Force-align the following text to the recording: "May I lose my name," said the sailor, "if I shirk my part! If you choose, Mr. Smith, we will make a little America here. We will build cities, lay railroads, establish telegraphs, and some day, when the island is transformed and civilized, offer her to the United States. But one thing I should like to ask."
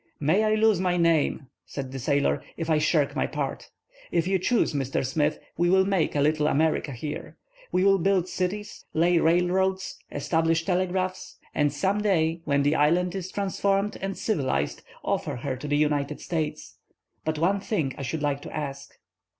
"May 0.19 0.43
I 0.43 0.55
lose 0.55 0.79
my 0.81 0.97
name," 0.97 1.45
said 1.63 1.91
the 1.91 1.99
sailor, 1.99 2.41
"if 2.57 2.71
I 2.71 2.79
shirk 2.79 3.15
my 3.15 3.27
part! 3.27 3.69
If 4.11 4.25
you 4.27 4.39
choose, 4.39 4.73
Mr. 4.73 5.05
Smith, 5.05 5.37
we 5.57 5.69
will 5.69 5.85
make 5.85 6.15
a 6.15 6.21
little 6.21 6.47
America 6.47 6.91
here. 6.91 7.37
We 7.71 7.83
will 7.83 7.99
build 7.99 8.27
cities, 8.27 8.83
lay 8.95 9.19
railroads, 9.19 9.99
establish 10.11 10.65
telegraphs, 10.65 11.37
and 11.53 11.71
some 11.71 12.01
day, 12.01 12.41
when 12.45 12.63
the 12.63 12.73
island 12.73 13.13
is 13.13 13.31
transformed 13.31 13.95
and 14.01 14.17
civilized, 14.17 14.81
offer 15.03 15.35
her 15.35 15.55
to 15.55 15.67
the 15.67 15.77
United 15.77 16.19
States. 16.19 16.79
But 17.23 17.37
one 17.37 17.59
thing 17.59 17.93
I 17.95 18.01
should 18.01 18.23
like 18.23 18.41
to 18.41 18.51
ask." 18.57 18.95